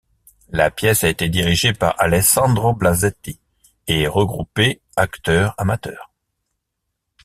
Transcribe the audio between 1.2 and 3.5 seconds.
dirigée par Alessandro Blasetti